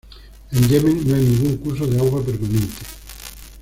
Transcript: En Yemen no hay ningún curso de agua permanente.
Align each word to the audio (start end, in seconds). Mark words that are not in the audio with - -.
En 0.51 0.67
Yemen 0.67 1.07
no 1.07 1.13
hay 1.13 1.21
ningún 1.23 1.57
curso 1.57 1.85
de 1.85 1.99
agua 1.99 2.25
permanente. 2.25 2.79